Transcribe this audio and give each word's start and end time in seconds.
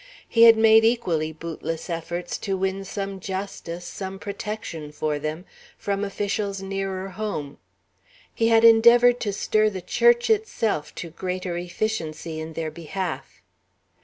He 0.27 0.45
had 0.45 0.57
made 0.57 0.83
equally 0.83 1.31
bootless 1.31 1.87
efforts 1.87 2.39
to 2.39 2.57
win 2.57 2.83
some 2.85 3.19
justice, 3.19 3.85
some 3.85 4.17
protection 4.17 4.91
for 4.91 5.19
them, 5.19 5.45
from 5.77 6.03
officials 6.03 6.59
nearer 6.59 7.09
home; 7.09 7.59
he 8.33 8.47
had 8.47 8.63
endeavored 8.63 9.19
to 9.19 9.31
stir 9.31 9.69
the 9.69 9.79
Church 9.79 10.31
itself 10.31 10.95
to 10.95 11.11
greater 11.11 11.55
efficiency 11.55 12.39
in 12.39 12.53
their 12.53 12.71
behalf. 12.71 13.43